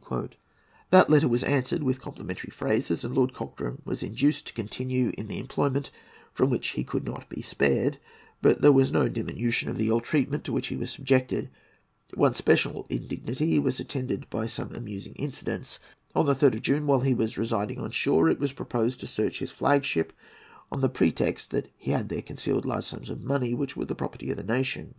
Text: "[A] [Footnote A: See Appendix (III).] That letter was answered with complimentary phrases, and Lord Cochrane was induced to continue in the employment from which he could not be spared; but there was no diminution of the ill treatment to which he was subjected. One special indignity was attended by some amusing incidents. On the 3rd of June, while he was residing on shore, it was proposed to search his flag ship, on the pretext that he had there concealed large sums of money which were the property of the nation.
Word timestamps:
"[A] 0.00 0.02
[Footnote 0.06 0.16
A: 0.16 0.16
See 0.16 0.22
Appendix 0.24 0.36
(III).] 0.40 0.86
That 0.98 1.10
letter 1.10 1.28
was 1.28 1.44
answered 1.44 1.82
with 1.82 2.00
complimentary 2.00 2.50
phrases, 2.50 3.04
and 3.04 3.14
Lord 3.14 3.34
Cochrane 3.34 3.82
was 3.84 4.02
induced 4.02 4.46
to 4.46 4.54
continue 4.54 5.12
in 5.18 5.28
the 5.28 5.38
employment 5.38 5.90
from 6.32 6.48
which 6.48 6.68
he 6.68 6.84
could 6.84 7.04
not 7.04 7.28
be 7.28 7.42
spared; 7.42 7.98
but 8.40 8.62
there 8.62 8.72
was 8.72 8.90
no 8.92 9.10
diminution 9.10 9.68
of 9.68 9.76
the 9.76 9.88
ill 9.88 10.00
treatment 10.00 10.42
to 10.44 10.54
which 10.54 10.68
he 10.68 10.76
was 10.76 10.90
subjected. 10.90 11.50
One 12.14 12.32
special 12.32 12.86
indignity 12.88 13.58
was 13.58 13.78
attended 13.78 14.24
by 14.30 14.46
some 14.46 14.74
amusing 14.74 15.12
incidents. 15.16 15.78
On 16.14 16.24
the 16.24 16.34
3rd 16.34 16.54
of 16.54 16.62
June, 16.62 16.86
while 16.86 17.00
he 17.00 17.12
was 17.12 17.36
residing 17.36 17.78
on 17.78 17.90
shore, 17.90 18.30
it 18.30 18.40
was 18.40 18.52
proposed 18.52 19.00
to 19.00 19.06
search 19.06 19.40
his 19.40 19.50
flag 19.50 19.84
ship, 19.84 20.14
on 20.72 20.80
the 20.80 20.88
pretext 20.88 21.50
that 21.50 21.70
he 21.76 21.90
had 21.90 22.08
there 22.08 22.22
concealed 22.22 22.64
large 22.64 22.84
sums 22.86 23.10
of 23.10 23.22
money 23.22 23.52
which 23.52 23.76
were 23.76 23.84
the 23.84 23.94
property 23.94 24.30
of 24.30 24.38
the 24.38 24.44
nation. 24.44 24.94